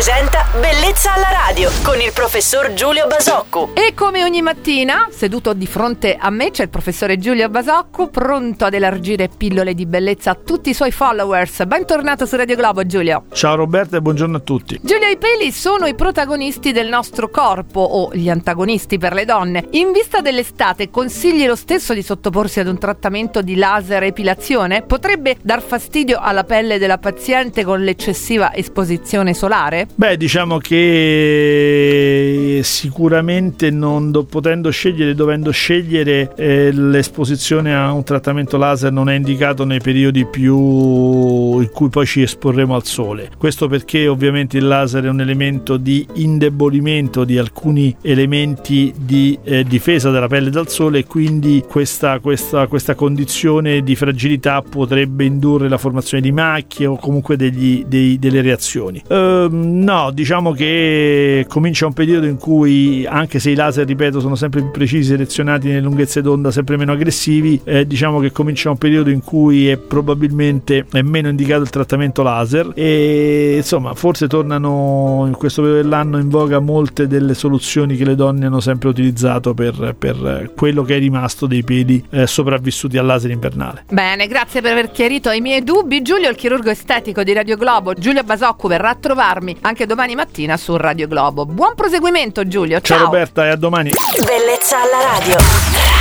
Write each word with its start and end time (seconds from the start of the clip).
presenta 0.00 0.46
Bellezza 0.58 1.12
alla 1.12 1.28
radio 1.30 1.70
con 1.82 2.00
il 2.00 2.10
professor 2.14 2.72
Giulio 2.72 3.06
Basocco. 3.06 3.74
E 3.74 3.92
come 3.92 4.24
ogni 4.24 4.40
mattina, 4.40 5.08
seduto 5.10 5.52
di 5.52 5.66
fronte 5.66 6.16
a 6.18 6.30
me 6.30 6.50
c'è 6.50 6.62
il 6.62 6.68
professore 6.70 7.18
Giulio 7.18 7.50
Basocco, 7.50 8.08
pronto 8.08 8.64
ad 8.64 8.72
elargire 8.72 9.28
pillole 9.28 9.74
di 9.74 9.84
bellezza 9.84 10.30
a 10.30 10.34
tutti 10.34 10.70
i 10.70 10.74
suoi 10.74 10.90
followers. 10.90 11.66
Bentornato 11.66 12.24
su 12.24 12.36
Radio 12.36 12.56
Globo, 12.56 12.86
Giulio. 12.86 13.24
Ciao 13.32 13.56
Roberta 13.56 13.98
e 13.98 14.00
buongiorno 14.00 14.38
a 14.38 14.40
tutti. 14.40 14.80
Giulio, 14.82 15.06
i 15.06 15.18
peli 15.18 15.52
sono 15.52 15.84
i 15.84 15.94
protagonisti 15.94 16.72
del 16.72 16.88
nostro 16.88 17.28
corpo 17.28 17.80
o 17.80 18.14
gli 18.14 18.30
antagonisti 18.30 18.96
per 18.96 19.12
le 19.12 19.26
donne. 19.26 19.66
In 19.72 19.92
vista 19.92 20.22
dell'estate, 20.22 20.88
consigli 20.88 21.46
lo 21.46 21.56
stesso 21.56 21.92
di 21.92 22.02
sottoporsi 22.02 22.58
ad 22.58 22.68
un 22.68 22.78
trattamento 22.78 23.42
di 23.42 23.54
laser 23.54 24.02
epilazione? 24.04 24.80
Potrebbe 24.80 25.36
dar 25.42 25.60
fastidio 25.60 26.18
alla 26.20 26.44
pelle 26.44 26.78
della 26.78 26.98
paziente 26.98 27.64
con 27.64 27.82
l'eccessiva 27.82 28.54
esposizione 28.54 29.34
solare? 29.34 29.88
Beh, 29.94 30.16
diciamo 30.16 30.58
che 30.58 32.60
sicuramente 32.62 33.70
non 33.70 34.10
do- 34.10 34.24
potendo 34.24 34.70
scegliere, 34.70 35.14
dovendo 35.14 35.50
scegliere, 35.50 36.32
eh, 36.36 36.70
l'esposizione 36.72 37.74
a 37.74 37.92
un 37.92 38.02
trattamento 38.02 38.56
laser 38.56 38.92
non 38.92 39.10
è 39.10 39.14
indicato 39.14 39.64
nei 39.64 39.80
periodi 39.80 40.24
più 40.24 41.60
in 41.60 41.70
cui 41.72 41.88
poi 41.88 42.06
ci 42.06 42.22
esporremo 42.22 42.74
al 42.74 42.84
sole. 42.84 43.30
Questo 43.36 43.68
perché 43.68 44.08
ovviamente 44.08 44.56
il 44.56 44.66
laser 44.66 45.04
è 45.04 45.08
un 45.08 45.20
elemento 45.20 45.76
di 45.76 46.06
indebolimento 46.14 47.24
di 47.24 47.38
alcuni 47.38 47.94
elementi 48.02 48.92
di 48.96 49.38
eh, 49.42 49.64
difesa 49.64 50.10
della 50.10 50.28
pelle 50.28 50.50
dal 50.50 50.68
sole 50.68 51.00
e 51.00 51.04
quindi 51.04 51.62
questa, 51.68 52.18
questa, 52.20 52.66
questa 52.66 52.94
condizione 52.94 53.82
di 53.82 53.96
fragilità 53.96 54.62
potrebbe 54.62 55.24
indurre 55.24 55.68
la 55.68 55.78
formazione 55.78 56.22
di 56.22 56.32
macchie 56.32 56.86
o 56.86 56.96
comunque 56.96 57.36
degli, 57.36 57.84
dei, 57.86 58.18
delle 58.18 58.40
reazioni. 58.40 59.02
Uh, 59.08 59.48
no, 59.82 60.10
diciamo 60.12 60.52
che 60.52 61.46
comincia 61.48 61.86
un 61.86 61.92
periodo 61.92 62.26
in 62.26 62.36
cui, 62.36 63.06
anche 63.06 63.38
se 63.38 63.50
i 63.50 63.54
laser, 63.54 63.86
ripeto, 63.86 64.20
sono 64.20 64.34
sempre 64.34 64.60
più 64.60 64.70
precisi, 64.70 65.10
selezionati 65.10 65.68
nelle 65.68 65.80
lunghezze 65.80 66.22
d'onda 66.22 66.50
sempre 66.50 66.76
meno 66.76 66.92
aggressivi, 66.92 67.60
eh, 67.64 67.86
diciamo 67.86 68.20
che 68.20 68.32
comincia 68.32 68.70
un 68.70 68.78
periodo 68.78 69.10
in 69.10 69.22
cui 69.22 69.68
è 69.68 69.76
probabilmente 69.76 70.86
è 70.92 71.02
meno 71.02 71.28
indicato 71.28 71.62
il 71.62 71.70
trattamento 71.70 72.22
laser 72.22 72.70
e 72.74 73.54
insomma 73.56 73.94
forse 73.94 74.28
tornano 74.28 75.24
in 75.26 75.34
questo 75.34 75.62
periodo 75.62 75.82
dell'anno 75.82 76.18
in 76.18 76.28
voga 76.28 76.58
molte 76.60 77.06
delle 77.06 77.34
soluzioni 77.34 77.96
che 77.96 78.04
le 78.04 78.14
donne 78.14 78.46
hanno 78.46 78.60
sempre 78.60 78.88
utilizzato 78.88 79.54
per, 79.54 79.94
per 79.98 80.52
quello 80.54 80.82
che 80.82 80.96
è 80.96 80.98
rimasto 80.98 81.46
dei 81.46 81.64
peli 81.64 82.04
eh, 82.10 82.26
sopravvissuti 82.26 82.98
al 82.98 83.06
laser 83.06 83.30
invernale. 83.30 83.84
Bene, 83.90 84.26
grazie 84.26 84.60
per 84.60 84.72
aver 84.72 84.90
chiarito 84.90 85.30
i 85.30 85.40
miei 85.40 85.62
dubbi. 85.62 86.02
Giulio, 86.02 86.28
il 86.28 86.36
chirurgo 86.36 86.70
estetico 86.70 87.22
di 87.22 87.32
Radio 87.32 87.56
Globo, 87.56 87.94
Giulio 87.94 88.22
Basocco 88.22 88.68
verrà 88.68 88.90
a 88.90 88.94
trovarmi 88.94 89.56
anche 89.70 89.86
domani 89.86 90.14
mattina 90.14 90.56
su 90.56 90.76
Radio 90.76 91.06
Globo. 91.06 91.46
Buon 91.46 91.74
proseguimento 91.74 92.46
Giulio, 92.46 92.80
ciao. 92.80 92.98
Ciao 92.98 93.06
Roberta 93.06 93.46
e 93.46 93.50
a 93.50 93.56
domani. 93.56 93.90
Bellezza 94.24 94.82
alla 94.82 95.00
radio. 95.00 95.99